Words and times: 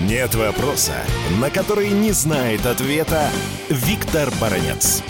Нет 0.00 0.34
вопроса, 0.34 1.04
на 1.40 1.50
который 1.50 1.90
не 1.90 2.10
знает 2.12 2.66
ответа 2.66 3.28
Виктор 3.68 4.28
Баранец. 4.40 5.04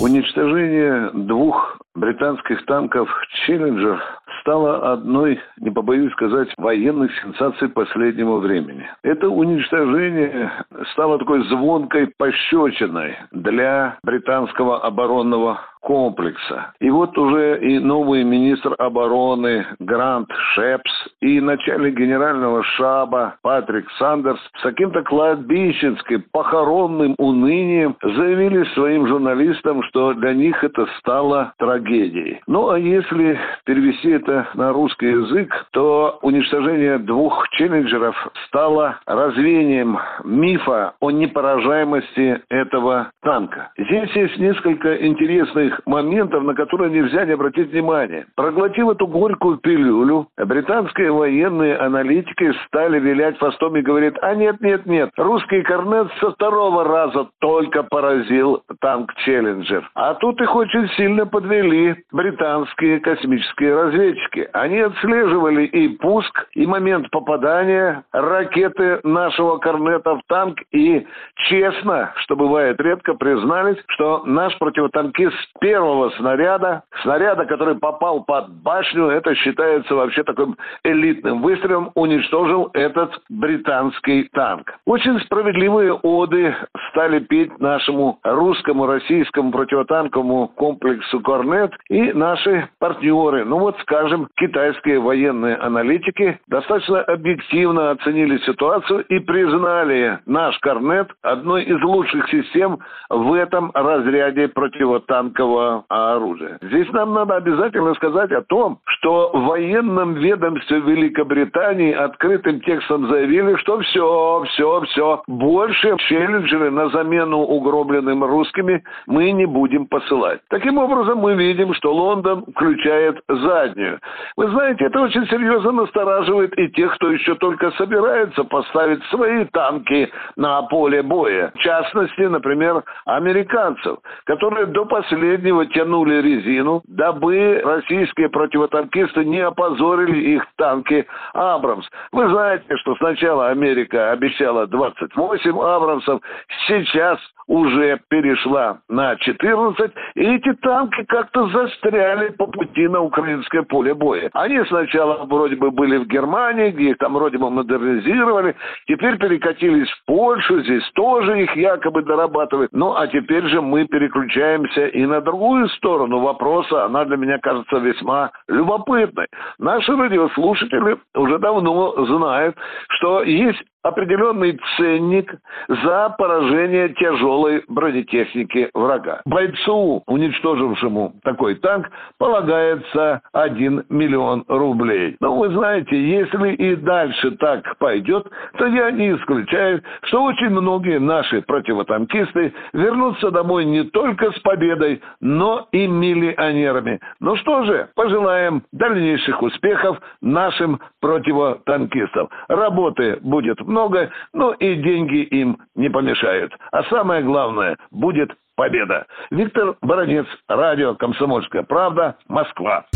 Уничтожение 0.00 1.10
двух 1.12 1.78
британских 1.94 2.64
танков 2.66 3.08
«Челленджер» 3.46 4.02
стало 4.40 4.92
одной, 4.92 5.40
не 5.58 5.70
побоюсь 5.70 6.12
сказать, 6.12 6.48
военных 6.56 7.10
сенсаций 7.22 7.68
последнего 7.68 8.38
времени. 8.38 8.88
Это 9.02 9.28
уничтожение 9.28 10.52
стало 10.92 11.18
такой 11.18 11.42
звонкой 11.48 12.12
пощечиной 12.16 13.16
для 13.32 13.98
британского 14.02 14.84
оборонного 14.84 15.60
комплекса. 15.86 16.74
И 16.80 16.90
вот 16.90 17.16
уже 17.16 17.60
и 17.60 17.78
новый 17.78 18.24
министр 18.24 18.74
обороны 18.76 19.64
Грант 19.78 20.28
Шепс, 20.52 20.90
и 21.20 21.40
начальник 21.40 21.96
генерального 21.96 22.64
штаба 22.64 23.36
Патрик 23.42 23.88
Сандерс 23.96 24.40
с 24.58 24.62
каким-то 24.62 25.02
кладбищенским 25.02 26.24
похоронным 26.32 27.14
унынием 27.18 27.96
заявили 28.02 28.64
своим 28.74 29.06
журналистам, 29.06 29.84
что 29.84 30.12
для 30.14 30.34
них 30.34 30.62
это 30.64 30.86
стало 30.98 31.52
трагедией. 31.58 32.40
Ну 32.48 32.70
а 32.70 32.78
если 32.80 33.38
перевести 33.64 34.10
это 34.10 34.48
на 34.54 34.72
русский 34.72 35.06
язык, 35.06 35.66
то 35.70 36.18
уничтожение 36.22 36.98
двух 36.98 37.48
челленджеров 37.50 38.16
стало 38.48 38.98
развеянием 39.06 39.98
мифа 40.24 40.94
о 41.00 41.12
непоражаемости 41.12 42.42
этого 42.50 43.12
танка. 43.22 43.70
Здесь 43.78 44.10
есть 44.16 44.38
несколько 44.38 44.96
интересных 45.06 45.75
моментов, 45.84 46.42
на 46.42 46.54
которые 46.54 46.90
нельзя 46.90 47.24
не 47.24 47.32
обратить 47.32 47.70
внимание. 47.70 48.26
Проглотив 48.36 48.88
эту 48.88 49.06
горькую 49.06 49.58
пилюлю, 49.58 50.28
британские 50.36 51.12
военные 51.12 51.76
аналитики 51.76 52.52
стали 52.66 52.98
вилять 52.98 53.38
фастом 53.38 53.76
и 53.76 53.82
говорить, 53.82 54.14
а 54.22 54.34
нет, 54.34 54.60
нет, 54.60 54.86
нет, 54.86 55.10
русский 55.16 55.62
корнет 55.62 56.08
со 56.20 56.30
второго 56.32 56.84
раза 56.84 57.28
только 57.40 57.82
поразил 57.82 58.62
танк 58.80 59.12
«Челленджер». 59.24 59.88
А 59.94 60.14
тут 60.14 60.40
их 60.40 60.54
очень 60.54 60.88
сильно 60.96 61.26
подвели 61.26 61.96
британские 62.12 63.00
космические 63.00 63.74
разведчики. 63.74 64.48
Они 64.52 64.80
отслеживали 64.80 65.64
и 65.64 65.88
пуск, 65.96 66.46
и 66.54 66.66
момент 66.66 67.10
попадания 67.10 68.04
ракеты 68.12 69.00
нашего 69.02 69.58
корнета 69.58 70.16
в 70.16 70.22
танк, 70.28 70.58
и 70.72 71.06
честно, 71.48 72.12
что 72.16 72.36
бывает 72.36 72.80
редко, 72.80 73.14
признались, 73.14 73.78
что 73.88 74.22
наш 74.24 74.56
противотанкист 74.58 75.36
первого 75.66 76.10
снаряда, 76.10 76.84
снаряда, 77.02 77.44
который 77.44 77.74
попал 77.74 78.22
под 78.22 78.48
башню, 78.62 79.08
это 79.08 79.34
считается 79.34 79.96
вообще 79.96 80.22
таким 80.22 80.56
элитным 80.84 81.42
выстрелом, 81.42 81.90
уничтожил 81.96 82.70
этот 82.72 83.10
британский 83.28 84.28
танк. 84.32 84.72
Очень 84.86 85.18
справедливые 85.22 85.92
оды 85.92 86.54
стали 86.90 87.18
петь 87.18 87.58
нашему 87.58 88.20
русскому, 88.22 88.86
российскому 88.86 89.50
противотанковому 89.50 90.52
комплексу 90.54 91.18
«Корнет» 91.18 91.72
и 91.88 92.12
наши 92.12 92.68
партнеры. 92.78 93.44
Ну 93.44 93.58
вот, 93.58 93.76
скажем, 93.80 94.28
китайские 94.36 95.00
военные 95.00 95.56
аналитики 95.56 96.38
достаточно 96.46 97.00
объективно 97.00 97.90
оценили 97.90 98.38
ситуацию 98.46 99.04
и 99.06 99.18
признали 99.18 100.20
наш 100.26 100.56
«Корнет» 100.60 101.08
одной 101.22 101.64
из 101.64 101.82
лучших 101.82 102.28
систем 102.30 102.78
в 103.10 103.32
этом 103.32 103.72
разряде 103.74 104.46
противотанкового 104.46 105.45
ядерного 105.46 105.84
оружия. 105.88 106.58
Здесь 106.62 106.90
нам 106.92 107.14
надо 107.14 107.36
обязательно 107.36 107.94
сказать 107.94 108.32
о 108.32 108.42
том, 108.42 108.78
что 108.84 109.30
в 109.32 109.44
военном 109.46 110.14
ведомстве 110.14 110.80
Великобритании 110.80 111.92
открытым 111.92 112.60
текстом 112.60 113.08
заявили, 113.08 113.56
что 113.56 113.80
все, 113.80 114.44
все, 114.48 114.80
все, 114.82 115.22
больше 115.26 115.96
челленджеры 116.08 116.70
на 116.70 116.88
замену 116.90 117.38
угробленным 117.38 118.24
русскими 118.24 118.82
мы 119.06 119.30
не 119.32 119.46
будем 119.46 119.86
посылать. 119.86 120.40
Таким 120.48 120.78
образом, 120.78 121.18
мы 121.18 121.34
видим, 121.34 121.74
что 121.74 121.94
Лондон 121.94 122.44
включает 122.54 123.20
заднюю. 123.28 124.00
Вы 124.36 124.48
знаете, 124.50 124.86
это 124.86 125.00
очень 125.00 125.26
серьезно 125.26 125.72
настораживает 125.72 126.56
и 126.58 126.68
тех, 126.68 126.94
кто 126.96 127.10
еще 127.10 127.34
только 127.36 127.70
собирается 127.72 128.44
поставить 128.44 129.02
свои 129.04 129.44
танки 129.46 130.10
на 130.36 130.62
поле 130.62 131.02
боя. 131.02 131.52
В 131.54 131.58
частности, 131.58 132.22
например, 132.22 132.82
американцев, 133.04 133.98
которые 134.24 134.66
до 134.66 134.84
последнего 134.84 135.35
последнего 135.36 135.66
тянули 135.66 136.22
резину, 136.22 136.82
дабы 136.88 137.60
российские 137.62 138.30
противотанкисты 138.30 139.24
не 139.24 139.40
опозорили 139.40 140.36
их 140.36 140.46
танки 140.56 141.06
«Абрамс». 141.34 141.86
Вы 142.12 142.28
знаете, 142.30 142.76
что 142.78 142.96
сначала 142.96 143.48
Америка 143.48 144.12
обещала 144.12 144.66
28 144.66 145.58
«Абрамсов», 145.58 146.22
сейчас 146.66 147.18
уже 147.46 148.00
перешла 148.08 148.78
на 148.88 149.16
14, 149.16 149.92
и 150.16 150.20
эти 150.20 150.52
танки 150.54 151.04
как-то 151.04 151.48
застряли 151.48 152.30
по 152.30 152.46
пути 152.46 152.88
на 152.88 153.00
украинское 153.02 153.62
поле 153.62 153.94
боя. 153.94 154.30
Они 154.32 154.60
сначала 154.64 155.24
вроде 155.26 155.56
бы 155.56 155.70
были 155.70 155.98
в 155.98 156.06
Германии, 156.06 156.70
где 156.70 156.90
их 156.90 156.98
там 156.98 157.14
вроде 157.14 157.38
бы 157.38 157.50
модернизировали, 157.50 158.56
теперь 158.86 159.18
перекатились 159.18 159.88
в 159.90 160.04
Польшу, 160.06 160.60
здесь 160.62 160.82
тоже 160.94 161.42
их 161.42 161.56
якобы 161.56 162.02
дорабатывают. 162.02 162.72
Ну, 162.72 162.94
а 162.94 163.06
теперь 163.06 163.46
же 163.46 163.60
мы 163.62 163.86
переключаемся 163.86 164.86
и 164.88 165.06
на 165.06 165.20
другую 165.26 165.68
сторону 165.70 166.20
вопроса, 166.20 166.84
она 166.84 167.04
для 167.04 167.16
меня 167.16 167.38
кажется 167.38 167.76
весьма 167.78 168.30
любопытной. 168.48 169.26
Наши 169.58 169.94
радиослушатели 169.94 170.98
уже 171.14 171.38
давно 171.38 172.06
знают, 172.06 172.56
что 172.88 173.22
есть 173.22 173.62
определенный 173.86 174.58
ценник 174.76 175.32
за 175.68 176.14
поражение 176.18 176.88
тяжелой 176.90 177.62
бронетехники 177.68 178.68
врага. 178.74 179.20
Бойцу, 179.24 180.02
уничтожившему 180.06 181.14
такой 181.22 181.54
танк, 181.56 181.88
полагается 182.18 183.22
1 183.32 183.84
миллион 183.88 184.44
рублей. 184.48 185.16
Но 185.20 185.36
вы 185.36 185.50
знаете, 185.50 185.96
если 185.96 186.52
и 186.54 186.74
дальше 186.74 187.30
так 187.32 187.78
пойдет, 187.78 188.26
то 188.58 188.66
я 188.66 188.90
не 188.90 189.14
исключаю, 189.14 189.82
что 190.02 190.24
очень 190.24 190.50
многие 190.50 190.98
наши 190.98 191.42
противотанкисты 191.42 192.52
вернутся 192.72 193.30
домой 193.30 193.64
не 193.64 193.84
только 193.84 194.32
с 194.32 194.38
победой, 194.40 195.00
но 195.20 195.68
и 195.70 195.86
миллионерами. 195.86 196.98
Ну 197.20 197.36
что 197.36 197.64
же, 197.64 197.88
пожелаем 197.94 198.64
дальнейших 198.72 199.40
успехов 199.42 199.98
нашим 200.20 200.80
противотанкистам. 201.00 202.28
Работы 202.48 203.18
будет 203.22 203.60
много 203.60 203.75
много, 203.76 204.10
но 204.32 204.52
и 204.54 204.74
деньги 204.76 205.22
им 205.22 205.58
не 205.74 205.90
помешают. 205.90 206.52
А 206.72 206.82
самое 206.84 207.22
главное, 207.22 207.76
будет 207.90 208.30
победа. 208.56 209.06
Виктор 209.30 209.76
Баранец, 209.82 210.26
радио 210.48 210.94
«Комсомольская 210.94 211.62
правда», 211.62 212.16
Москва. 212.26 212.86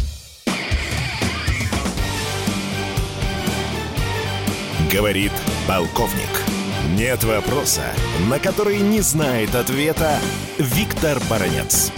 Говорит 4.91 5.33
полковник. 5.69 6.33
Нет 6.99 7.23
вопроса, 7.25 7.93
на 8.31 8.39
который 8.39 8.79
не 8.81 9.01
знает 9.01 9.55
ответа 9.55 10.17
Виктор 10.59 11.19
Баранец. 11.31 11.93